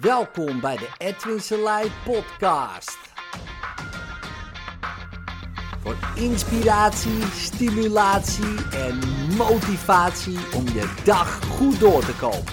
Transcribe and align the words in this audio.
Welkom 0.00 0.60
bij 0.60 0.76
de 0.76 0.88
Edwin 0.98 1.40
Selei 1.40 1.90
podcast. 2.04 2.98
Voor 5.80 5.96
inspiratie, 6.16 7.22
stimulatie 7.22 8.70
en 8.70 8.98
motivatie 9.36 10.38
om 10.54 10.64
je 10.64 11.02
dag 11.04 11.44
goed 11.44 11.80
door 11.80 12.04
te 12.04 12.16
komen. 12.16 12.44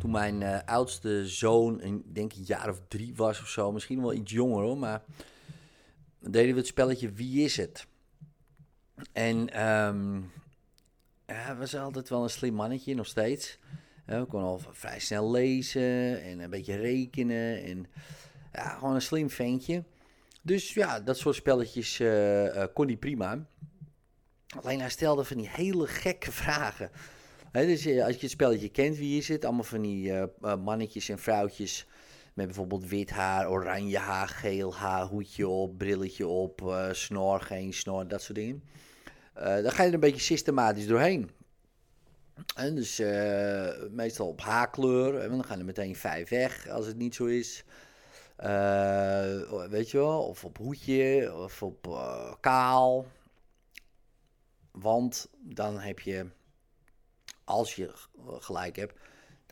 Toen 0.00 0.10
mijn 0.10 0.42
eh, 0.42 0.58
oudste 0.66 1.28
zoon, 1.28 1.82
een, 1.82 2.04
denk 2.12 2.32
een 2.32 2.44
jaar 2.44 2.68
of 2.68 2.80
drie 2.88 3.14
was 3.16 3.40
of 3.40 3.48
zo, 3.48 3.72
misschien 3.72 4.00
wel 4.00 4.12
iets 4.12 4.32
jonger 4.32 4.62
hoor, 4.62 4.78
maar 4.78 5.02
deden 6.18 6.52
we 6.52 6.58
het 6.58 6.66
spelletje 6.66 7.12
Wie 7.12 7.44
is 7.44 7.56
het? 7.56 7.86
En 9.12 9.48
ja, 11.26 11.42
hij 11.42 11.56
was 11.56 11.76
altijd 11.76 12.08
wel 12.08 12.22
een 12.22 12.30
slim 12.30 12.54
mannetje, 12.54 12.94
nog 12.94 13.06
steeds. 13.06 13.58
Hij 14.04 14.26
kon 14.26 14.42
al 14.42 14.60
vrij 14.70 14.98
snel 14.98 15.30
lezen 15.30 16.22
en 16.22 16.40
een 16.40 16.50
beetje 16.50 16.76
rekenen. 16.76 17.62
En 17.62 17.86
ja, 18.52 18.68
gewoon 18.68 18.94
een 18.94 19.02
slim 19.02 19.30
ventje. 19.30 19.84
Dus 20.42 20.74
ja, 20.74 21.00
dat 21.00 21.18
soort 21.18 21.36
spelletjes 21.36 22.00
eh, 22.00 22.62
eh, 22.62 22.68
kon 22.74 22.86
hij 22.86 22.96
prima. 22.96 23.46
Alleen 24.62 24.80
hij 24.80 24.90
stelde 24.90 25.24
van 25.24 25.36
die 25.36 25.48
hele 25.48 25.86
gekke 25.86 26.32
vragen. 26.32 26.90
Dus 27.52 27.86
eh, 27.86 28.04
als 28.04 28.14
je 28.14 28.20
het 28.20 28.30
spelletje 28.30 28.68
kent, 28.68 28.96
wie 28.96 29.18
is 29.18 29.28
het? 29.28 29.44
Allemaal 29.44 29.64
van 29.64 29.82
die 29.82 30.12
mannetjes 30.40 31.08
en 31.08 31.18
vrouwtjes 31.18 31.86
met 32.34 32.46
bijvoorbeeld 32.46 32.88
wit 32.88 33.10
haar, 33.10 33.50
oranje 33.50 33.98
haar, 33.98 34.28
geel 34.28 34.74
haar, 34.74 35.06
hoedje 35.06 35.48
op, 35.48 35.78
brilletje 35.78 36.26
op, 36.26 36.68
eh, 36.68 36.92
snor, 36.92 37.40
geen 37.40 37.72
snor, 37.72 38.08
dat 38.08 38.22
soort 38.22 38.38
dingen. 38.38 38.62
Eh, 39.34 39.62
dan 39.62 39.70
ga 39.70 39.82
je 39.82 39.88
er 39.88 39.94
een 39.94 40.00
beetje 40.00 40.20
systematisch 40.20 40.86
doorheen. 40.86 41.30
En 42.56 42.74
dus 42.74 42.98
eh, 42.98 43.70
meestal 43.90 44.28
op 44.28 44.40
haarkleur, 44.40 45.18
en 45.18 45.30
dan 45.30 45.44
gaan 45.44 45.58
er 45.58 45.64
meteen 45.64 45.96
vijf 45.96 46.28
weg 46.28 46.68
als 46.68 46.86
het 46.86 46.96
niet 46.96 47.14
zo 47.14 47.24
is. 47.24 47.64
Weet 49.68 49.90
je 49.90 49.98
wel, 49.98 50.22
of 50.22 50.44
op 50.44 50.58
hoedje, 50.58 51.34
of 51.34 51.62
op 51.62 51.98
kaal. 52.40 53.06
Want 54.70 55.28
dan 55.40 55.78
heb 55.78 56.00
je, 56.00 56.26
als 57.44 57.74
je 57.74 57.92
gelijk 58.38 58.76
hebt, 58.76 58.94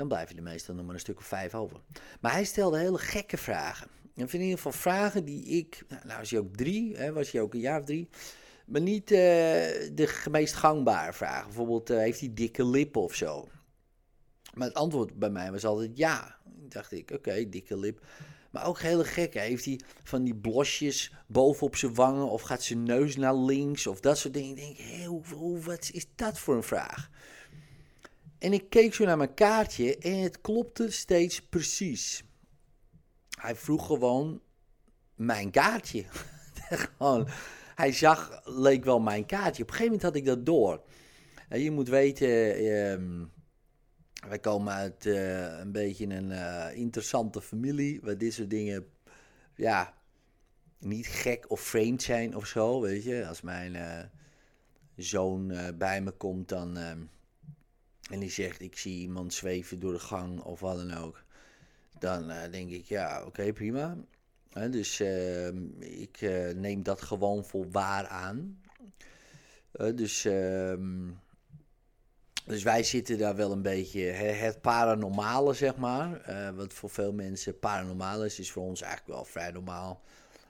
dan 0.00 0.08
blijven 0.08 0.36
er 0.36 0.42
meestal 0.42 0.74
nog 0.74 0.84
maar 0.84 0.94
een 0.94 1.00
stuk 1.00 1.18
of 1.18 1.24
vijf 1.24 1.54
over. 1.54 1.80
Maar 2.20 2.32
hij 2.32 2.44
stelde 2.44 2.78
hele 2.78 2.98
gekke 2.98 3.36
vragen. 3.36 3.88
En 4.16 4.28
in 4.32 4.40
ieder 4.40 4.56
geval 4.56 4.72
vragen 4.72 5.24
die 5.24 5.44
ik, 5.44 5.84
nou 5.88 6.00
nou 6.06 6.18
was 6.18 6.30
hij 6.30 6.38
ook 6.40 6.56
drie, 6.56 6.96
hè, 6.96 7.12
was 7.12 7.30
hij 7.30 7.40
ook 7.40 7.54
een 7.54 7.60
jaar 7.60 7.80
of 7.80 7.86
drie, 7.86 8.08
maar 8.66 8.80
niet 8.80 9.10
eh, 9.10 9.18
de 9.92 10.24
meest 10.30 10.54
gangbare 10.54 11.12
vragen. 11.12 11.46
Bijvoorbeeld, 11.46 11.90
eh, 11.90 11.96
heeft 11.98 12.20
hij 12.20 12.30
dikke 12.34 12.64
lippen 12.64 13.02
of 13.02 13.14
zo? 13.14 13.48
Maar 14.54 14.66
het 14.66 14.76
antwoord 14.76 15.18
bij 15.18 15.30
mij 15.30 15.50
was 15.52 15.64
altijd 15.64 15.90
ja. 15.94 16.38
Dacht 16.68 16.92
ik, 16.92 17.10
oké, 17.10 17.48
dikke 17.48 17.78
lip. 17.78 18.06
Maar 18.50 18.66
ook 18.66 18.80
hele 18.80 19.04
gek. 19.04 19.34
hè. 19.34 19.40
Heeft 19.40 19.64
hij 19.64 19.80
van 20.02 20.22
die 20.24 20.34
blosjes 20.34 21.12
bovenop 21.26 21.76
zijn 21.76 21.94
wangen? 21.94 22.30
Of 22.30 22.42
gaat 22.42 22.62
zijn 22.62 22.82
neus 22.82 23.16
naar 23.16 23.34
links? 23.34 23.86
Of 23.86 24.00
dat 24.00 24.18
soort 24.18 24.34
dingen. 24.34 24.50
Ik 24.50 24.56
denk, 24.56 24.76
hé, 24.76 25.20
wat 25.60 25.90
is 25.92 26.06
dat 26.14 26.38
voor 26.38 26.56
een 26.56 26.62
vraag? 26.62 27.10
En 28.40 28.52
ik 28.52 28.70
keek 28.70 28.94
zo 28.94 29.04
naar 29.04 29.16
mijn 29.16 29.34
kaartje 29.34 29.98
en 29.98 30.18
het 30.18 30.40
klopte 30.40 30.90
steeds 30.90 31.42
precies. 31.42 32.24
Hij 33.40 33.54
vroeg 33.54 33.86
gewoon 33.86 34.40
mijn 35.14 35.50
kaartje. 35.50 36.04
gewoon, 36.96 37.28
hij 37.74 37.92
zag, 37.92 38.40
leek 38.44 38.84
wel 38.84 39.00
mijn 39.00 39.26
kaartje. 39.26 39.62
Op 39.62 39.68
een 39.68 39.74
gegeven 39.74 39.84
moment 39.84 40.02
had 40.02 40.16
ik 40.16 40.24
dat 40.24 40.46
door. 40.46 40.82
En 41.48 41.60
je 41.60 41.70
moet 41.70 41.88
weten, 41.88 42.54
ehm, 42.54 43.24
wij 44.28 44.38
komen 44.38 44.72
uit 44.72 45.06
eh, 45.06 45.58
een 45.58 45.72
beetje 45.72 46.06
een 46.06 46.30
eh, 46.30 46.76
interessante 46.76 47.42
familie. 47.42 48.00
Waar 48.02 48.18
dit 48.18 48.32
soort 48.32 48.50
dingen, 48.50 48.86
ja, 49.54 49.94
niet 50.78 51.06
gek 51.06 51.50
of 51.50 51.60
vreemd 51.60 52.02
zijn 52.02 52.36
of 52.36 52.46
zo. 52.46 52.80
Weet 52.80 53.04
je, 53.04 53.26
als 53.26 53.40
mijn 53.40 53.74
eh, 53.74 54.04
zoon 54.96 55.52
bij 55.78 56.00
me 56.00 56.10
komt 56.10 56.48
dan, 56.48 56.76
ehm, 56.76 57.00
en 58.10 58.20
die 58.20 58.30
zegt: 58.30 58.60
Ik 58.60 58.78
zie 58.78 59.00
iemand 59.00 59.34
zweven 59.34 59.80
door 59.80 59.92
de 59.92 59.98
gang 59.98 60.40
of 60.40 60.60
wat 60.60 60.76
dan 60.76 60.94
ook. 60.94 61.22
Dan 61.98 62.30
eh, 62.30 62.50
denk 62.50 62.70
ik: 62.70 62.84
Ja, 62.84 63.24
oké, 63.24 63.52
prima. 63.52 63.96
Dus 64.70 65.00
ehm, 65.00 65.80
ik 65.80 66.20
eh, 66.20 66.54
neem 66.54 66.82
dat 66.82 67.02
gewoon 67.02 67.44
voor 67.44 67.70
waar 67.70 68.06
aan. 68.06 68.60
Dus, 69.94 70.24
ehm, 70.24 71.10
dus 72.44 72.62
wij 72.62 72.82
zitten 72.82 73.18
daar 73.18 73.36
wel 73.36 73.52
een 73.52 73.62
beetje 73.62 74.00
het 74.00 74.60
paranormale, 74.60 75.52
zeg 75.52 75.76
maar. 75.76 76.20
Eh, 76.20 76.50
wat 76.50 76.72
voor 76.72 76.90
veel 76.90 77.12
mensen 77.12 77.58
paranormaal 77.58 78.24
is, 78.24 78.38
is 78.38 78.50
voor 78.50 78.62
ons 78.62 78.80
eigenlijk 78.80 79.14
wel 79.14 79.24
vrij 79.24 79.50
normaal. 79.50 80.00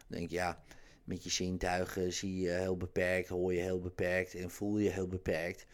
Dan 0.08 0.18
denk 0.18 0.30
je, 0.30 0.36
ja, 0.36 0.62
met 1.04 1.24
je 1.24 1.30
zintuigen 1.30 2.12
zie 2.12 2.40
je 2.40 2.50
heel 2.50 2.76
beperkt, 2.76 3.28
hoor 3.28 3.54
je 3.54 3.60
heel 3.60 3.80
beperkt 3.80 4.34
en 4.34 4.50
voel 4.50 4.78
je 4.78 4.90
heel 4.90 5.08
beperkt. 5.08 5.66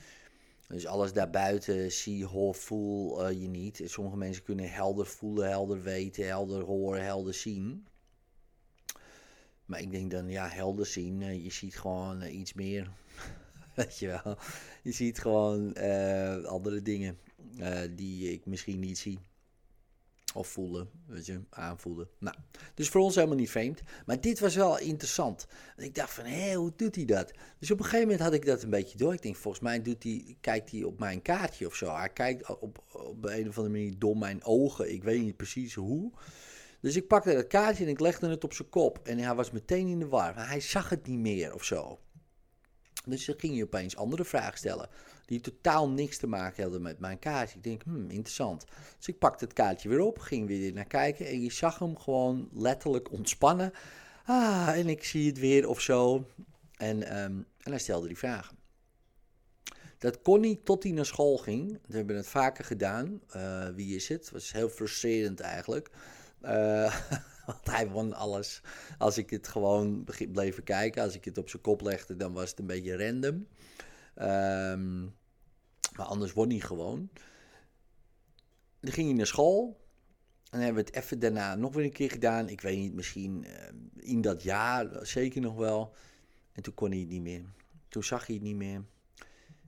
Dus 0.69 0.87
alles 0.87 1.13
daarbuiten 1.13 1.93
zie, 1.93 2.25
hoor, 2.25 2.55
voel 2.55 3.27
eh, 3.27 3.41
je 3.41 3.49
niet. 3.49 3.83
Sommige 3.85 4.17
mensen 4.17 4.43
kunnen 4.43 4.71
helder 4.71 5.07
voelen, 5.07 5.49
helder 5.49 5.83
weten, 5.83 6.27
helder 6.27 6.63
horen, 6.63 7.05
helder 7.05 7.35
zien. 7.35 7.87
Maar 9.65 9.81
ik 9.81 9.91
denk 9.91 10.11
dan, 10.11 10.29
ja, 10.29 10.49
helder 10.49 10.87
zien, 10.87 11.23
eh, 11.23 11.45
je 11.45 11.51
ziet 11.51 11.77
gewoon 11.77 12.21
eh, 12.23 12.39
iets 12.39 12.53
meer. 12.53 12.91
Weet 13.75 13.99
je 13.99 14.07
wel. 14.07 14.39
Je 14.83 14.93
ziet 14.93 15.19
gewoon 15.19 15.77
andere 16.47 16.83
dingen 16.83 17.19
die 17.97 18.33
ik 18.33 18.47
misschien 18.47 18.81
niet 18.81 18.99
zie. 18.99 19.19
Of 20.37 20.49
voelen, 20.49 20.91
weet 21.07 21.27
je, 21.27 21.41
aanvoelen. 21.51 22.09
Nou, 22.19 22.37
dus 22.75 22.89
voor 22.89 23.01
ons 23.01 23.15
helemaal 23.15 23.37
niet 23.37 23.51
vreemd. 23.51 23.83
Maar 24.07 24.21
dit 24.21 24.41
was 24.41 24.55
wel 24.55 24.79
interessant. 24.79 25.47
Want 25.77 25.89
ik 25.89 25.95
dacht 25.95 26.13
van, 26.13 26.25
hé, 26.25 26.55
hoe 26.55 26.73
doet 26.77 26.95
hij 26.95 27.05
dat? 27.05 27.33
Dus 27.59 27.71
op 27.71 27.79
een 27.79 27.85
gegeven 27.85 28.07
moment 28.07 28.25
had 28.25 28.33
ik 28.33 28.47
dat 28.47 28.63
een 28.63 28.71
beetje 28.71 28.99
door. 28.99 29.13
Ik 29.13 29.23
denk, 29.23 29.37
volgens 29.37 29.63
mij 29.63 29.83
doet 29.83 30.03
hij, 30.03 30.37
kijkt 30.41 30.71
hij 30.71 30.83
op 30.83 30.99
mijn 30.99 31.23
kaartje 31.23 31.67
of 31.67 31.75
zo. 31.75 31.95
Hij 31.95 32.09
kijkt 32.09 32.59
op, 32.59 32.85
op 32.93 33.25
een 33.25 33.49
of 33.49 33.57
andere 33.57 33.69
manier 33.69 33.99
door 33.99 34.19
mijn 34.19 34.45
ogen. 34.45 34.93
Ik 34.93 35.03
weet 35.03 35.23
niet 35.23 35.37
precies 35.37 35.75
hoe. 35.75 36.13
Dus 36.81 36.97
ik 36.97 37.07
pakte 37.07 37.35
dat 37.35 37.47
kaartje 37.47 37.85
en 37.85 37.91
ik 37.91 38.01
legde 38.01 38.29
het 38.29 38.45
op 38.45 38.53
zijn 38.53 38.69
kop. 38.69 39.01
En 39.03 39.19
hij 39.19 39.35
was 39.35 39.51
meteen 39.51 39.87
in 39.87 39.99
de 39.99 40.09
war. 40.09 40.49
Hij 40.49 40.61
zag 40.61 40.89
het 40.89 41.07
niet 41.07 41.19
meer 41.19 41.55
of 41.55 41.65
zo. 41.65 41.99
Dus 43.05 43.25
dan 43.25 43.39
ging 43.39 43.57
je 43.57 43.65
opeens 43.65 43.97
andere 43.97 44.25
vragen 44.25 44.59
stellen. 44.59 44.89
Die 45.27 45.41
totaal 45.41 45.89
niks 45.89 46.19
te 46.19 46.27
maken 46.27 46.63
hadden 46.63 46.83
met 46.83 46.99
mijn 46.99 47.19
kaartje. 47.19 47.57
Ik 47.57 47.63
denk, 47.63 47.83
hmm, 47.83 48.11
interessant. 48.11 48.65
Dus 48.97 49.09
ik 49.09 49.19
pakte 49.19 49.45
het 49.45 49.53
kaartje 49.53 49.89
weer 49.89 50.01
op, 50.01 50.19
ging 50.19 50.47
weer 50.47 50.73
naar 50.73 50.87
kijken. 50.87 51.27
En 51.27 51.43
je 51.43 51.53
zag 51.53 51.79
hem 51.79 51.99
gewoon 51.99 52.49
letterlijk 52.53 53.13
ontspannen. 53.13 53.73
Ah, 54.25 54.69
en 54.69 54.89
ik 54.89 55.05
zie 55.05 55.27
het 55.27 55.39
weer 55.39 55.69
of 55.69 55.81
zo. 55.81 56.27
En, 56.77 57.03
ehm, 57.03 57.33
en 57.59 57.71
hij 57.71 57.79
stelde 57.79 58.07
die 58.07 58.19
vragen. 58.19 58.57
Dat 59.99 60.23
kon 60.23 60.41
niet 60.41 60.65
tot 60.65 60.83
hij 60.83 60.93
naar 60.93 61.07
school 61.07 61.37
ging. 61.37 61.79
We 61.87 61.97
hebben 61.97 62.17
het 62.17 62.27
vaker 62.27 62.65
gedaan. 62.65 63.21
Eh, 63.29 63.69
wie 63.75 63.97
is 63.97 64.09
het? 64.09 64.21
Het 64.21 64.31
was 64.31 64.53
heel 64.53 64.69
frustrerend 64.69 65.41
eigenlijk. 65.41 65.91
Eh, 66.41 66.97
want 67.47 67.71
hij 67.71 67.89
won 67.89 68.13
alles. 68.13 68.61
Als 68.99 69.19
ik 69.19 69.31
het 69.31 69.49
gewoon 69.49 70.07
bleef 70.33 70.63
kijken, 70.65 71.03
als 71.03 71.15
ik 71.15 71.25
het 71.25 71.39
op 71.39 71.49
zijn 71.49 71.63
kop 71.63 71.81
legde, 71.81 72.17
dan 72.17 72.33
was 72.33 72.51
het 72.51 72.59
een 72.59 72.67
beetje 72.67 73.07
random. 73.07 73.47
Ehm, 74.17 75.03
maar 75.97 76.07
anders 76.07 76.33
won 76.33 76.51
hij 76.51 76.61
gewoon. 76.61 77.11
Dan 78.81 78.93
ging 78.93 79.07
hij 79.07 79.17
naar 79.17 79.27
school. 79.27 79.85
En 80.51 80.61
hebben 80.61 80.85
we 80.85 80.91
het 80.91 81.05
even 81.05 81.19
daarna 81.19 81.55
nog 81.55 81.75
weer 81.75 81.85
een 81.85 81.93
keer 81.93 82.11
gedaan. 82.11 82.49
Ik 82.49 82.61
weet 82.61 82.79
niet, 82.79 82.95
misschien 82.95 83.45
eh, 83.45 83.73
in 83.97 84.21
dat 84.21 84.43
jaar, 84.43 85.07
zeker 85.07 85.41
nog 85.41 85.55
wel. 85.55 85.95
En 86.53 86.63
toen 86.63 86.75
kon 86.75 86.91
hij 86.91 87.01
het 87.01 87.09
niet 87.09 87.23
meer. 87.23 87.45
Toen 87.89 88.05
zag 88.05 88.27
hij 88.27 88.35
het 88.35 88.45
niet 88.45 88.57
meer. 88.57 88.85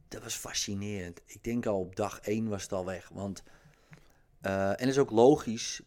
Dat 0.09 0.23
was 0.23 0.35
fascinerend. 0.35 1.21
Ik 1.27 1.45
denk 1.45 1.67
al 1.67 1.81
op 1.81 1.97
dag 1.97 2.21
één 2.21 2.49
was 2.49 2.63
het 2.63 2.73
al 2.73 2.85
weg. 2.85 3.09
Want, 3.09 3.43
eh, 4.41 4.69
en 4.69 4.77
dat 4.79 4.89
is 4.89 4.99
ook 4.99 5.11
logisch. 5.11 5.83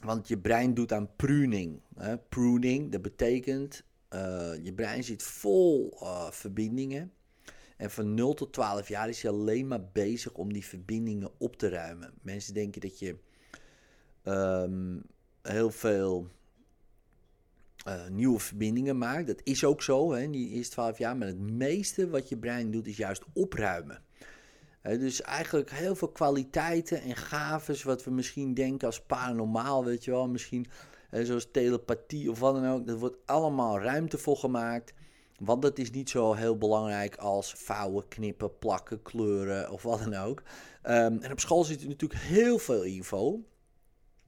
Want 0.00 0.28
je 0.28 0.38
brein 0.38 0.74
doet 0.74 0.92
aan 0.92 1.16
pruning. 1.16 1.80
Hè? 1.96 2.18
Pruning, 2.18 2.92
dat 2.92 3.02
betekent... 3.02 3.84
eh, 4.08 4.52
je 4.62 4.72
brein 4.74 5.04
zit 5.04 5.22
vol 5.22 5.98
eh, 6.00 6.30
verbindingen. 6.30 7.12
En 7.78 7.90
van 7.90 8.14
0 8.14 8.34
tot 8.34 8.52
12 8.52 8.88
jaar 8.88 9.08
is 9.08 9.22
je 9.22 9.28
alleen 9.28 9.66
maar 9.66 9.84
bezig 9.92 10.32
om 10.32 10.52
die 10.52 10.64
verbindingen 10.64 11.30
op 11.38 11.56
te 11.56 11.68
ruimen. 11.68 12.12
Mensen 12.22 12.54
denken 12.54 12.80
dat 12.80 12.98
je 12.98 13.16
ehm, 14.22 14.96
heel 15.42 15.70
veel 15.70 16.28
eh, 17.84 18.08
nieuwe 18.08 18.38
verbindingen 18.38 18.98
maakt. 18.98 19.26
Dat 19.26 19.40
is 19.44 19.64
ook 19.64 19.82
zo, 19.82 20.12
hè, 20.12 20.20
in 20.20 20.30
die 20.30 20.48
eerste 20.48 20.72
12 20.72 20.98
jaar. 20.98 21.16
Maar 21.16 21.28
het 21.28 21.38
meeste 21.38 22.08
wat 22.08 22.28
je 22.28 22.36
brein 22.36 22.70
doet, 22.70 22.86
is 22.86 22.96
juist 22.96 23.24
opruimen. 23.32 24.02
Dus 24.82 25.22
eigenlijk 25.22 25.70
heel 25.70 25.94
veel 25.94 26.08
kwaliteiten 26.08 27.02
en 27.02 27.16
gaves, 27.16 27.82
wat 27.82 28.04
we 28.04 28.10
misschien 28.10 28.54
denken 28.54 28.86
als 28.86 29.02
paranormaal, 29.02 29.84
weet 29.84 30.04
je 30.04 30.10
wel. 30.10 30.28
Misschien 30.28 30.66
zoals 31.10 31.50
telepathie 31.50 32.30
of 32.30 32.38
wat 32.38 32.54
dan 32.54 32.66
ook. 32.66 32.86
Dat 32.86 32.98
wordt 32.98 33.16
allemaal 33.26 33.80
ruimte 33.80 34.18
voor 34.18 34.36
gemaakt. 34.36 34.92
Want 35.38 35.62
dat 35.62 35.78
is 35.78 35.90
niet 35.90 36.10
zo 36.10 36.32
heel 36.32 36.56
belangrijk 36.56 37.16
als 37.16 37.52
vouwen, 37.52 38.08
knippen, 38.08 38.58
plakken, 38.58 39.02
kleuren 39.02 39.70
of 39.70 39.82
wat 39.82 39.98
dan 39.98 40.14
ook. 40.14 40.42
Ehm, 40.82 41.18
en 41.20 41.32
op 41.32 41.40
school 41.40 41.64
zit 41.64 41.82
er 41.82 41.88
natuurlijk 41.88 42.20
heel 42.20 42.58
veel 42.58 42.82
info. 42.82 43.44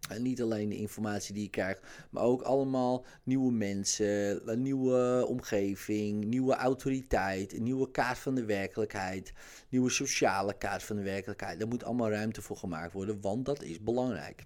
En 0.08 0.22
niet 0.22 0.42
alleen 0.42 0.68
de 0.68 0.76
informatie 0.76 1.34
die 1.34 1.42
je 1.42 1.50
krijgt, 1.50 1.82
maar 2.10 2.22
ook 2.22 2.42
allemaal 2.42 3.04
nieuwe 3.22 3.52
mensen, 3.52 4.50
een 4.50 4.62
nieuwe 4.62 5.24
omgeving, 5.28 6.24
nieuwe 6.24 6.54
autoriteit, 6.54 7.52
een 7.52 7.62
nieuwe 7.62 7.90
kaart 7.90 8.18
van 8.18 8.34
de 8.34 8.44
werkelijkheid, 8.44 9.32
nieuwe 9.68 9.90
sociale 9.90 10.58
kaart 10.58 10.82
van 10.82 10.96
de 10.96 11.02
werkelijkheid. 11.02 11.58
Daar 11.58 11.68
moet 11.68 11.84
allemaal 11.84 12.10
ruimte 12.10 12.42
voor 12.42 12.56
gemaakt 12.56 12.92
worden, 12.92 13.20
want 13.20 13.44
dat 13.44 13.62
is 13.62 13.80
belangrijk. 13.80 14.44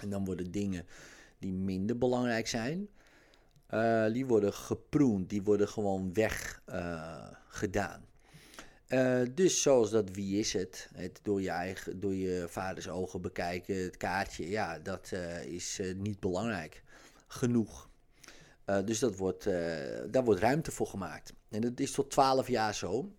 En 0.00 0.10
dan 0.10 0.24
worden 0.24 0.50
dingen 0.50 0.86
die 1.38 1.52
minder 1.52 1.98
belangrijk 1.98 2.46
zijn, 2.46 2.88
uh, 3.70 4.12
die 4.12 4.26
worden 4.26 4.52
geproend, 4.52 5.30
die 5.30 5.42
worden 5.42 5.68
gewoon 5.68 6.12
weggedaan. 6.12 8.04
Uh, 8.88 9.20
dus 9.34 9.62
zoals 9.62 9.90
dat 9.90 10.10
wie 10.10 10.38
is 10.38 10.52
het, 10.52 10.90
het 10.94 11.20
door, 11.22 11.42
je 11.42 11.50
eigen, 11.50 12.00
door 12.00 12.14
je 12.14 12.46
vaders 12.48 12.88
ogen 12.88 13.20
bekijken, 13.20 13.84
het 13.84 13.96
kaartje, 13.96 14.48
ja, 14.48 14.78
dat 14.78 15.12
is 15.44 15.80
niet 15.96 16.20
belangrijk 16.20 16.82
genoeg. 17.26 17.88
dus 18.84 18.98
dat 18.98 19.16
wordt, 19.16 19.44
daar 20.10 20.24
wordt 20.24 20.40
ruimte 20.40 20.70
voor 20.70 20.86
gemaakt. 20.86 21.32
En 21.48 21.60
dat 21.60 21.80
is 21.80 21.90
tot 21.90 22.10
12 22.10 22.48
jaar 22.48 22.74
zo. 22.74 23.12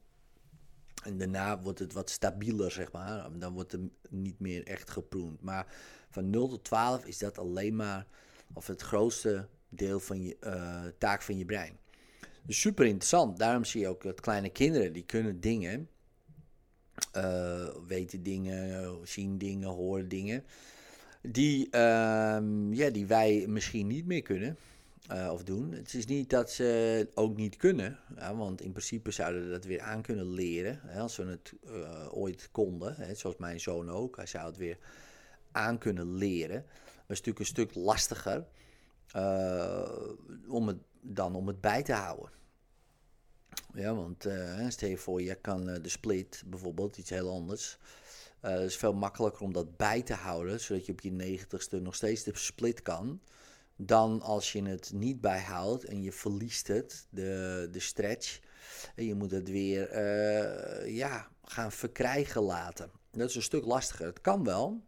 En 1.04 1.18
daarna 1.18 1.62
wordt 1.62 1.80
het 1.80 1.94
wat 1.94 2.10
stabieler, 2.10 2.72
zeg 2.72 2.92
maar. 2.92 3.40
Dan 3.40 3.54
wordt 3.54 3.72
het 3.72 3.82
niet 4.10 4.40
meer 4.40 4.68
echt 4.68 4.90
geproend. 4.90 5.42
Maar 5.42 5.68
van 6.10 6.30
0 6.30 6.48
tot 6.48 6.64
12 6.64 7.06
is 7.06 7.18
dat 7.18 7.38
alleen 7.38 7.76
maar, 7.76 8.08
of 8.54 8.68
het 8.68 8.82
grootste 8.82 9.48
deel 9.70 10.00
van 10.00 10.22
je 10.22 10.38
uh, 10.44 10.84
taak 10.98 11.22
van 11.22 11.38
je 11.38 11.46
brein. 11.46 11.78
Dus 12.44 12.60
super 12.60 12.86
interessant. 12.86 13.38
Daarom 13.38 13.66
zie 13.66 13.82
je 13.82 13.88
ook 13.88 14.04
dat 14.04 14.20
kleine 14.20 14.50
kinderen 14.50 14.94
die 14.94 15.06
kunnen 15.06 15.40
dingen, 15.40 15.90
uh, 17.18 17.68
weten 17.88 18.24
dingen, 18.24 18.98
zien 19.08 19.38
dingen, 19.38 19.70
horen 19.70 20.08
dingen, 20.08 20.44
die, 21.22 21.66
uh, 21.66 21.72
ja, 22.72 22.90
die 22.92 23.06
wij 23.06 23.46
misschien 23.48 23.88
niet 23.88 24.06
meer 24.06 24.22
kunnen. 24.22 24.58
Uh, 25.12 25.30
of 25.34 25.44
doen. 25.44 25.72
Het 25.72 25.94
is 25.94 26.06
niet 26.06 26.30
dat 26.30 26.52
ze 26.52 27.10
ook 27.14 27.38
niet 27.38 27.56
kunnen, 27.56 28.00
ja, 28.16 28.36
want 28.36 28.62
in 28.62 28.72
principe 28.72 29.12
zouden 29.12 29.44
we 29.44 29.50
dat 29.50 29.66
weer 29.66 29.82
aan 29.82 30.02
kunnen 30.02 30.34
leren, 30.34 30.80
hè, 30.84 31.00
als 31.00 31.18
we 31.18 31.26
het 31.26 31.54
ooit 32.12 32.50
konden. 32.52 32.96
Hè, 32.96 33.16
zoals 33.16 33.38
mijn 33.38 33.60
zoon 33.60 33.90
ook, 33.90 34.16
hij 34.16 34.26
zou 34.26 34.46
het 34.46 34.58
weer 34.58 34.78
aan 35.52 35.78
kunnen 35.78 36.16
leren. 36.16 36.66
Dat 36.86 36.92
is 37.08 37.08
natuurlijk 37.08 37.40
een 37.40 37.46
stuk 37.46 37.76
lastiger, 37.76 38.46
uh, 39.16 39.90
om 40.48 40.68
het, 40.68 40.78
dan 41.02 41.36
om 41.36 41.48
het 41.48 41.62
bij 41.62 41.84
te 41.84 41.94
houden. 41.94 42.30
Ja, 43.74 43.96
want 43.96 44.26
uh, 44.26 44.66
stel 44.68 44.90
je 44.90 44.98
voor, 44.98 45.22
je 45.22 45.36
kan 45.36 45.70
uh, 45.70 45.76
de 45.82 45.90
split 45.90 46.44
bijvoorbeeld, 46.46 46.98
iets 46.98 47.10
heel 47.10 47.30
anders. 47.30 47.78
het 48.40 48.62
is 48.62 48.78
veel 48.78 48.94
makkelijker 48.94 49.42
om 49.42 49.54
dat 49.54 49.78
bij 49.78 50.02
te 50.02 50.14
houden, 50.14 50.60
zodat 50.60 50.86
je 50.86 50.92
op 50.92 51.02
je 51.02 51.12
negentigste 51.12 51.80
nog 51.80 51.96
steeds 51.96 52.24
de 52.24 52.32
split 52.34 52.82
kan. 52.82 53.22
Dan 53.76 54.22
als 54.22 54.52
je 54.52 54.64
het 54.64 54.92
niet 54.94 55.22
bijhoudt 55.22 55.84
en 55.84 56.02
je 56.02 56.12
verliest 56.12 56.68
het, 56.68 57.08
de, 57.10 57.68
de 57.72 57.80
stretch. 57.80 58.40
En 58.96 59.06
je 59.06 59.16
moet 59.16 59.32
het 59.32 59.50
weer 59.50 60.00
ja, 60.90 61.28
gaan 61.44 61.72
verkrijgen 61.72 62.42
laten. 62.42 62.92
Dat 63.12 63.30
is 63.30 63.36
een 63.36 63.42
stuk 63.42 63.66
lastiger. 63.66 64.06
Het 64.06 64.22
kan 64.22 64.44
wel, 64.44 64.87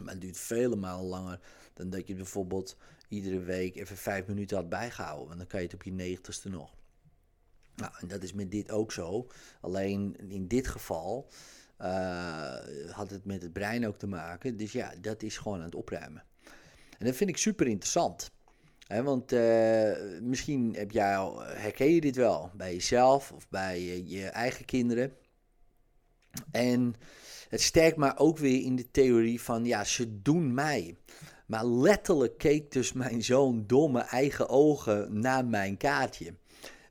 maar 0.00 0.12
het 0.12 0.22
duurt 0.22 0.38
vele 0.38 0.76
malen 0.76 1.06
langer 1.06 1.40
dan 1.74 1.90
dat 1.90 2.06
je 2.06 2.14
bijvoorbeeld 2.14 2.76
iedere 3.08 3.38
week 3.38 3.76
even 3.76 3.96
vijf 3.96 4.26
minuten 4.26 4.56
had 4.56 4.68
bijgehouden. 4.68 5.26
Want 5.26 5.38
dan 5.38 5.46
kan 5.46 5.60
je 5.60 5.66
het 5.66 5.74
op 5.74 5.82
je 5.82 5.92
negentigste 5.92 6.48
nog. 6.48 6.74
Nou, 7.76 7.92
en 8.00 8.08
dat 8.08 8.22
is 8.22 8.32
met 8.32 8.50
dit 8.50 8.70
ook 8.70 8.92
zo. 8.92 9.26
Alleen 9.60 10.16
in 10.28 10.48
dit 10.48 10.68
geval 10.68 11.30
uh, 11.80 12.56
had 12.90 13.10
het 13.10 13.24
met 13.24 13.42
het 13.42 13.52
brein 13.52 13.86
ook 13.86 13.98
te 13.98 14.06
maken. 14.06 14.56
Dus 14.56 14.72
ja, 14.72 14.92
dat 15.00 15.22
is 15.22 15.38
gewoon 15.38 15.58
aan 15.58 15.64
het 15.64 15.74
opruimen. 15.74 16.24
En 16.98 17.06
dat 17.06 17.16
vind 17.16 17.30
ik 17.30 17.36
super 17.36 17.66
interessant. 17.66 18.30
He, 18.86 19.02
want 19.02 19.32
uh, 19.32 19.92
misschien 20.20 20.74
heb 20.74 20.90
jij, 20.90 21.14
herken 21.38 21.94
je 21.94 22.00
dit 22.00 22.16
wel 22.16 22.50
bij 22.54 22.72
jezelf 22.72 23.32
of 23.32 23.48
bij 23.48 24.02
je 24.06 24.26
eigen 24.26 24.64
kinderen. 24.64 25.12
En 26.50 26.94
het 27.48 27.60
sterkt 27.60 27.96
maar 27.96 28.18
ook 28.18 28.38
weer 28.38 28.62
in 28.62 28.76
de 28.76 28.90
theorie 28.90 29.40
van, 29.40 29.64
ja, 29.64 29.84
ze 29.84 30.22
doen 30.22 30.54
mij. 30.54 30.96
Maar 31.46 31.66
letterlijk 31.66 32.38
keek 32.38 32.72
dus 32.72 32.92
mijn 32.92 33.22
zoon 33.22 33.64
mijn 33.92 34.06
eigen 34.06 34.48
ogen 34.48 35.20
naar 35.20 35.44
mijn 35.44 35.76
kaartje. 35.76 36.34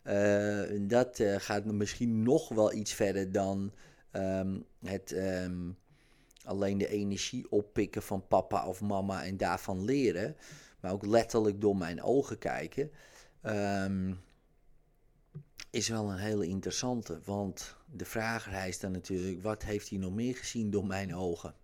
Uh, 0.03 0.87
dat 0.89 1.19
uh, 1.19 1.35
gaat 1.37 1.65
misschien 1.65 2.23
nog 2.23 2.49
wel 2.49 2.73
iets 2.73 2.93
verder 2.93 3.31
dan 3.31 3.71
um, 4.11 4.65
het 4.85 5.11
um, 5.11 5.77
alleen 6.43 6.77
de 6.77 6.87
energie 6.87 7.51
oppikken 7.51 8.01
van 8.01 8.27
papa 8.27 8.67
of 8.67 8.81
mama 8.81 9.23
en 9.23 9.37
daarvan 9.37 9.83
leren. 9.83 10.35
Maar 10.79 10.91
ook 10.91 11.05
letterlijk 11.05 11.61
door 11.61 11.77
mijn 11.77 12.01
ogen 12.01 12.37
kijken. 12.37 12.91
Um, 13.43 14.19
is 15.69 15.87
wel 15.87 16.11
een 16.11 16.17
hele 16.17 16.47
interessante. 16.47 17.19
Want 17.25 17.75
de 17.91 18.05
vraag 18.05 18.49
rijst 18.49 18.81
dan 18.81 18.91
natuurlijk: 18.91 19.41
wat 19.41 19.63
heeft 19.63 19.89
hij 19.89 19.97
nog 19.97 20.13
meer 20.13 20.35
gezien 20.35 20.69
door 20.69 20.85
mijn 20.85 21.15
ogen? 21.15 21.55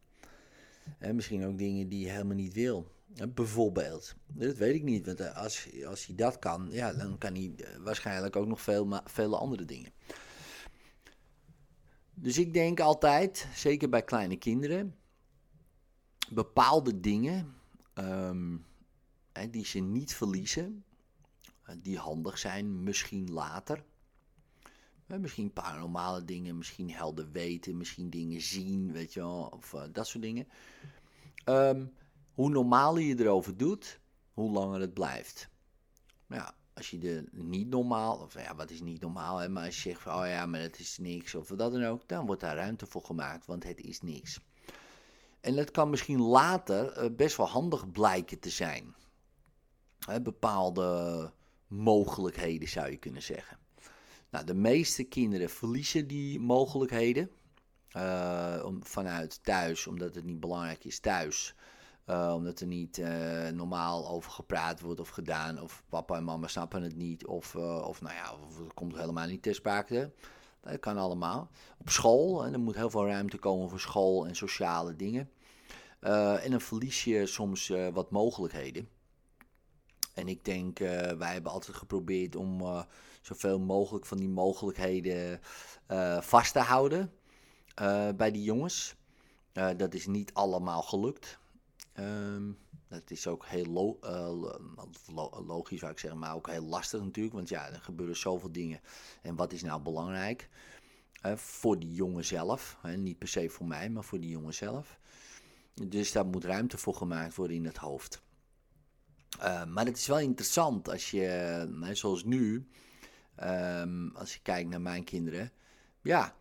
En 0.97 1.15
misschien 1.15 1.45
ook 1.45 1.57
dingen 1.57 1.89
die 1.89 2.05
hij 2.05 2.13
helemaal 2.13 2.35
niet 2.35 2.53
wil. 2.53 2.93
Bijvoorbeeld. 3.33 4.15
Dat 4.27 4.57
weet 4.57 4.75
ik 4.75 4.83
niet. 4.83 5.05
Want 5.05 5.19
eh, 5.19 5.37
als, 5.37 5.67
als 5.85 6.05
hij 6.05 6.15
dat 6.15 6.39
kan, 6.39 6.67
ja, 6.71 6.93
dan 6.93 7.17
kan 7.17 7.33
hij 7.33 7.53
eh, 7.57 7.77
waarschijnlijk 7.77 8.35
ook 8.35 8.47
nog 8.47 8.61
veel, 8.61 9.01
vele 9.05 9.37
andere 9.37 9.65
dingen. 9.65 9.91
Dus 12.13 12.37
ik 12.37 12.53
denk 12.53 12.79
altijd, 12.79 13.47
zeker 13.53 13.89
bij 13.89 14.03
kleine 14.03 14.35
kinderen, 14.35 14.95
bepaalde 16.29 16.99
dingen 16.99 17.55
um, 17.93 18.65
die 19.49 19.65
ze 19.65 19.79
niet 19.79 20.15
verliezen, 20.15 20.83
eh, 21.63 21.75
die 21.81 21.97
handig 21.97 22.37
zijn, 22.37 22.83
misschien 22.83 23.31
later. 23.31 23.83
Misschien 25.07 25.53
paranormale 25.53 26.25
dingen, 26.25 26.57
misschien 26.57 26.91
helder 26.91 27.31
weten, 27.31 27.77
misschien 27.77 28.09
dingen 28.09 28.41
zien, 28.41 28.91
weet 28.91 29.13
je 29.13 29.19
wel, 29.19 29.51
of 29.53 29.73
uh, 29.73 29.83
dat 29.91 30.07
soort 30.07 30.23
dingen. 30.23 30.47
Um, 31.45 31.93
hoe 32.33 32.49
normaler 32.49 33.03
je 33.03 33.19
erover 33.19 33.57
doet, 33.57 33.99
hoe 34.33 34.51
langer 34.51 34.79
het 34.79 34.93
blijft. 34.93 35.49
Ja, 36.27 36.55
als 36.73 36.89
je 36.89 36.99
er 36.99 37.25
niet 37.31 37.67
normaal, 37.67 38.17
of 38.17 38.33
ja, 38.33 38.55
wat 38.55 38.69
is 38.69 38.81
niet 38.81 39.01
normaal, 39.01 39.37
hè, 39.37 39.49
maar 39.49 39.65
als 39.65 39.75
je 39.75 39.89
zegt 39.89 40.01
van, 40.01 40.21
oh 40.21 40.27
ja, 40.27 40.45
maar 40.45 40.59
het 40.59 40.79
is 40.79 40.97
niks, 40.97 41.35
of 41.35 41.49
wat 41.49 41.57
dan 41.57 41.85
ook, 41.85 42.07
dan 42.07 42.25
wordt 42.25 42.41
daar 42.41 42.55
ruimte 42.55 42.85
voor 42.85 43.03
gemaakt, 43.03 43.45
want 43.45 43.63
het 43.63 43.81
is 43.81 44.01
niks. 44.01 44.39
En 45.41 45.57
het 45.57 45.71
kan 45.71 45.89
misschien 45.89 46.21
later 46.21 47.03
uh, 47.03 47.15
best 47.15 47.37
wel 47.37 47.47
handig 47.47 47.91
blijken 47.91 48.39
te 48.39 48.49
zijn. 48.49 48.95
Hè, 49.99 50.21
bepaalde 50.21 51.31
mogelijkheden 51.67 52.67
zou 52.67 52.89
je 52.89 52.97
kunnen 52.97 53.21
zeggen. 53.21 53.57
Nou, 54.35 54.47
de 54.47 54.53
meeste 54.53 55.03
kinderen 55.03 55.49
verliezen 55.49 56.07
die 56.07 56.39
mogelijkheden. 56.39 57.29
Uh, 57.97 58.61
om, 58.65 58.85
vanuit 58.85 59.43
thuis, 59.43 59.87
omdat 59.87 60.15
het 60.15 60.23
niet 60.23 60.39
belangrijk 60.39 60.83
is 60.83 60.99
thuis. 60.99 61.55
Uh, 62.09 62.33
omdat 62.35 62.59
er 62.59 62.67
niet 62.67 62.97
uh, 62.97 63.47
normaal 63.47 64.09
over 64.09 64.31
gepraat 64.31 64.81
wordt 64.81 64.99
of 64.99 65.09
gedaan. 65.09 65.61
Of 65.61 65.83
papa 65.89 66.15
en 66.15 66.23
mama 66.23 66.47
snappen 66.47 66.83
het 66.83 66.95
niet. 66.95 67.25
Of, 67.25 67.55
of 67.55 68.01
nou 68.01 68.15
ja, 68.15 68.35
het 68.63 68.73
komt 68.73 68.97
helemaal 68.97 69.27
niet 69.27 69.41
ter 69.41 69.55
sprake. 69.55 70.11
Dat 70.61 70.79
kan 70.79 70.97
allemaal. 70.97 71.49
Op 71.77 71.89
school, 71.89 72.45
en 72.45 72.53
er 72.53 72.59
moet 72.59 72.75
heel 72.75 72.89
veel 72.89 73.07
ruimte 73.07 73.37
komen 73.37 73.69
voor 73.69 73.79
school 73.79 74.27
en 74.27 74.35
sociale 74.35 74.95
dingen. 74.95 75.29
en 75.99 76.51
dan 76.51 76.61
verlies 76.61 77.03
je 77.03 77.25
soms 77.25 77.73
wat 77.93 78.11
mogelijkheden. 78.11 78.89
En 80.13 80.27
ik 80.27 80.45
denk, 80.45 80.79
wij 81.17 81.33
hebben 81.33 81.51
altijd 81.51 81.77
geprobeerd 81.77 82.35
om 82.35 82.61
zoveel 83.25 83.59
mogelijk 83.59 84.05
van 84.05 84.17
die 84.17 84.29
mogelijkheden 84.29 85.41
uh, 85.91 86.21
vast 86.21 86.53
te 86.53 86.59
houden 86.59 87.13
uh, 87.81 88.09
bij 88.15 88.31
die 88.31 88.43
jongens. 88.43 88.95
Uh, 89.53 89.69
dat 89.77 89.93
is 89.93 90.07
niet 90.07 90.33
allemaal 90.33 90.81
gelukt. 90.81 91.39
Um, 91.99 92.57
dat 92.87 93.11
is 93.11 93.27
ook 93.27 93.45
heel 93.45 93.65
lo 93.65 93.99
lo 95.13 95.43
logisch, 95.45 95.79
zou 95.79 95.91
ik 95.91 95.99
zeggen, 95.99 96.19
maar 96.19 96.35
ook 96.35 96.49
heel 96.49 96.63
lastig 96.63 97.01
natuurlijk. 97.01 97.35
Want 97.35 97.49
ja, 97.49 97.69
er 97.69 97.81
gebeuren 97.81 98.17
zoveel 98.17 98.51
dingen. 98.51 98.79
En 99.21 99.35
wat 99.35 99.53
is 99.53 99.61
nou 99.63 99.81
belangrijk? 99.81 100.49
voor 101.35 101.79
die 101.79 101.93
jongen 101.93 102.25
zelf. 102.25 102.77
niet 102.97 103.17
per 103.17 103.27
se 103.27 103.49
voor 103.49 103.65
mij, 103.65 103.89
maar 103.89 104.03
voor 104.03 104.19
die 104.19 104.29
jongen 104.29 104.53
zelf. 104.53 104.99
Dus 105.73 106.11
daar 106.11 106.25
moet 106.25 106.43
ruimte 106.43 106.77
voor 106.77 106.95
gemaakt 106.95 107.35
worden 107.35 107.57
in 107.57 107.65
het 107.65 107.77
hoofd. 107.77 108.21
Maar 109.67 109.85
het 109.85 109.97
is 109.97 110.07
wel 110.07 110.19
interessant 110.19 110.89
als 110.89 111.11
je, 111.11 111.89
zoals 111.93 112.23
nu, 112.23 112.67
Um, 113.43 114.11
als 114.15 114.33
je 114.33 114.39
kijkt 114.41 114.69
naar 114.69 114.81
mijn 114.81 115.03
kinderen. 115.03 115.51
Ja, 116.01 116.35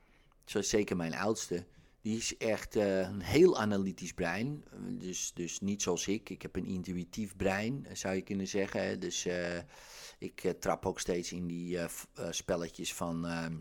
zoals 0.44 0.68
zeker 0.68 0.96
mijn 0.96 1.14
oudste. 1.14 1.66
Die 2.00 2.16
is 2.16 2.36
echt 2.36 2.76
uh, 2.76 2.98
een 2.98 3.20
heel 3.20 3.58
analytisch 3.58 4.12
brein. 4.12 4.64
Dus, 4.88 5.32
dus 5.34 5.60
niet 5.60 5.82
zoals 5.82 6.08
ik. 6.08 6.30
Ik 6.30 6.42
heb 6.42 6.56
een 6.56 6.66
intuïtief 6.66 7.36
brein, 7.36 7.86
zou 7.92 8.14
je 8.14 8.22
kunnen 8.22 8.48
zeggen. 8.48 9.00
Dus 9.00 9.26
uh, 9.26 9.58
ik 10.18 10.54
trap 10.60 10.86
ook 10.86 11.00
steeds 11.00 11.32
in 11.32 11.46
die 11.46 11.78
spelletjes 12.30 12.94
van 12.94 13.26
ehm, 13.26 13.56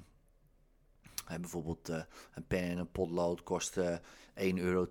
bijvoorbeeld 1.41 1.87
een 1.87 2.47
pen 2.47 2.63
en 2.63 2.77
een 2.77 2.91
potlood 2.91 3.43
kosten 3.43 4.01
1,10 4.01 4.03
euro 4.55 4.87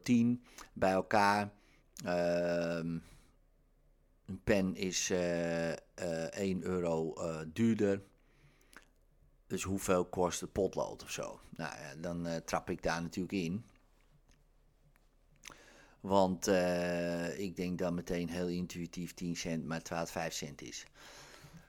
bij 0.73 0.93
elkaar. 0.93 1.53
Ehm, 2.05 2.99
een 4.27 4.41
pen 4.45 4.75
is 4.75 5.11
1 5.11 6.63
euro 6.63 7.15
duurder. 7.53 8.03
Dus 9.53 9.63
hoeveel 9.63 10.05
kost 10.05 10.41
het 10.41 10.53
potlood 10.53 11.03
of 11.03 11.11
zo? 11.11 11.41
Nou 11.57 11.75
ja, 11.77 11.95
dan 11.95 12.27
uh, 12.27 12.37
trap 12.37 12.71
ik 12.71 12.83
daar 12.83 13.03
natuurlijk 13.03 13.33
in. 13.33 13.65
Want 16.01 16.49
uh, 16.49 17.39
ik 17.39 17.57
denk 17.57 17.79
dan 17.79 17.95
meteen 17.95 18.29
heel 18.29 18.49
intuïtief 18.49 19.15
10 19.15 19.37
cent, 19.37 19.65
maar 19.65 19.83
12, 19.83 20.11
5 20.11 20.35
cent 20.35 20.63
is. 20.63 20.87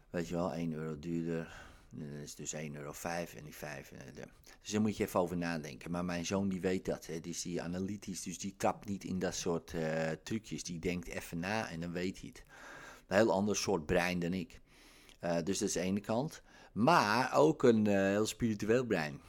Weet 0.10 0.28
je 0.28 0.34
wel, 0.34 0.54
1 0.54 0.74
euro 0.74 1.00
duurder. 1.00 1.66
Dat 1.90 2.24
is 2.24 2.36
dus 2.36 2.56
1,05 2.56 2.62
euro 2.62 2.94
en 3.38 3.44
die 3.44 3.56
5. 3.56 3.92
Uh, 3.92 4.00
eh, 4.00 4.28
dus 4.62 4.72
daar 4.72 4.82
moet 4.82 4.98
je 4.98 5.04
even 5.04 5.20
over 5.20 5.38
nadenken. 5.38 5.92
Maar 5.92 6.06
mijn 6.06 6.26
zoon 6.26 6.50
die 6.50 6.62
weet 6.62 6.86
dat. 6.86 7.06
Hè. 7.06 7.20
Die 7.20 7.34
is 7.34 7.42
die 7.42 7.62
analytisch, 7.62 8.22
dus 8.24 8.40
die 8.40 8.56
trapt 8.58 8.88
niet 8.88 9.04
in 9.04 9.20
dat 9.20 9.36
soort 9.36 9.76
trucjes. 10.24 10.64
Die 10.64 10.80
denkt 10.80 11.08
even 11.08 11.40
na 11.40 11.70
en 11.70 11.80
dan 11.80 11.92
weet 11.92 12.20
hij 12.20 12.30
het. 12.34 12.44
Een 13.08 13.16
heel 13.16 13.32
ander 13.32 13.56
soort 13.56 13.86
brein 13.86 14.20
dan 14.20 14.34
ik. 14.34 14.62
Dus 15.20 15.58
dat 15.58 15.68
is 15.68 15.74
de 15.74 15.80
ene 15.80 16.00
kant. 16.00 16.42
Maar 16.74 17.36
ook 17.36 17.64
een 17.64 17.86
uh, 17.86 17.94
heel 17.94 18.26
spiritueel 18.26 18.86
brein. 18.86 19.22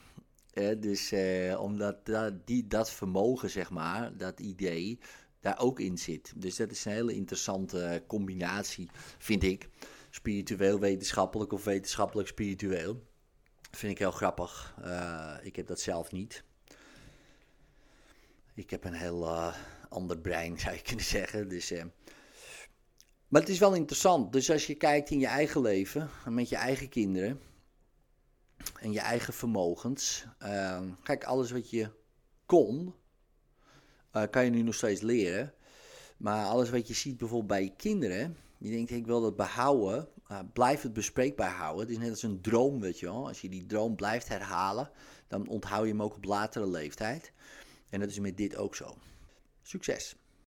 dus 0.78 1.12
uh, 1.12 1.60
omdat 1.60 2.06
dat, 2.06 2.46
die, 2.46 2.66
dat 2.66 2.90
vermogen, 2.90 3.50
zeg 3.50 3.70
maar, 3.70 4.16
dat 4.16 4.40
idee, 4.40 4.98
daar 5.40 5.58
ook 5.58 5.80
in 5.80 5.98
zit. 5.98 6.32
Dus 6.36 6.56
dat 6.56 6.70
is 6.70 6.84
een 6.84 6.92
hele 6.92 7.14
interessante 7.14 8.04
combinatie, 8.06 8.90
vind 9.18 9.42
ik. 9.42 9.68
Spiritueel 10.10 10.78
wetenschappelijk 10.78 11.52
of 11.52 11.64
wetenschappelijk 11.64 12.28
spiritueel. 12.28 13.06
Vind 13.70 13.92
ik 13.92 13.98
heel 13.98 14.10
grappig. 14.10 14.74
Uh, 14.84 15.34
ik 15.42 15.56
heb 15.56 15.66
dat 15.66 15.80
zelf 15.80 16.12
niet. 16.12 16.44
Ik 18.54 18.70
heb 18.70 18.84
een 18.84 18.94
heel 18.94 19.52
ander 19.88 20.18
brein, 20.18 20.58
zou 20.60 20.74
je 20.74 20.82
kunnen 20.82 21.04
zeggen. 21.04 21.48
Dus 21.48 21.72
maar 23.34 23.42
het 23.42 23.52
is 23.52 23.58
wel 23.58 23.74
interessant. 23.74 24.32
Dus 24.32 24.50
als 24.50 24.66
je 24.66 24.74
kijkt 24.74 25.10
in 25.10 25.18
je 25.18 25.26
eigen 25.26 25.60
leven, 25.60 26.10
met 26.28 26.48
je 26.48 26.56
eigen 26.56 26.88
kinderen 26.88 27.40
en 28.80 28.92
je 28.92 29.00
eigen 29.00 29.32
vermogens. 29.32 30.26
Uh, 30.42 30.80
kijk, 31.02 31.24
alles 31.24 31.50
wat 31.50 31.70
je 31.70 31.90
kon, 32.46 32.94
uh, 34.12 34.22
kan 34.30 34.44
je 34.44 34.50
nu 34.50 34.62
nog 34.62 34.74
steeds 34.74 35.00
leren. 35.00 35.54
Maar 36.16 36.46
alles 36.46 36.70
wat 36.70 36.88
je 36.88 36.94
ziet 36.94 37.16
bijvoorbeeld 37.16 37.50
bij 37.50 37.62
je 37.62 37.76
kinderen, 37.76 38.36
je 38.58 38.70
denkt, 38.70 38.90
ik 38.90 39.06
wil 39.06 39.20
dat 39.20 39.36
behouden, 39.36 40.08
uh, 40.30 40.38
blijf 40.52 40.82
het 40.82 40.92
bespreekbaar 40.92 41.54
houden. 41.54 41.80
Het 41.80 41.90
is 41.90 41.98
net 41.98 42.10
als 42.10 42.22
een 42.22 42.40
droom, 42.40 42.80
weet 42.80 42.98
je 43.00 43.06
wel. 43.06 43.26
Als 43.26 43.40
je 43.40 43.48
die 43.48 43.66
droom 43.66 43.96
blijft 43.96 44.28
herhalen, 44.28 44.90
dan 45.28 45.48
onthoud 45.48 45.84
je 45.84 45.90
hem 45.90 46.02
ook 46.02 46.16
op 46.16 46.24
latere 46.24 46.66
leeftijd. 46.66 47.32
En 47.90 48.00
dat 48.00 48.10
is 48.10 48.18
met 48.18 48.36
dit 48.36 48.56
ook 48.56 48.74
zo. 48.74 48.96
Succes! 49.62 50.23